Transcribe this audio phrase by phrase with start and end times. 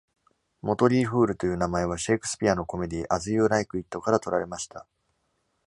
[0.63, 4.87] 「モトリーフール」という名前は、シェイクスピアのコメディ「As You Like It」から取られました。